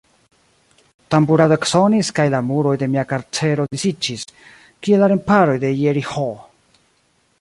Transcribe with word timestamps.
Tamburado 1.15 1.55
eksonis, 1.61 2.09
kaj 2.19 2.25
la 2.35 2.39
muroj 2.47 2.73
de 2.83 2.87
mia 2.95 3.03
karcero 3.11 3.67
disiĝis, 3.75 4.25
kiel 4.87 5.05
la 5.07 5.11
remparoj 5.15 5.59
de 5.67 5.73
Jeriĥo. 5.83 6.29